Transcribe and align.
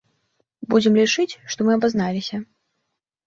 Будзем 0.73 0.93
лічыць, 1.01 1.37
што 1.55 1.67
мы 1.67 1.71
абазналіся. 1.79 2.37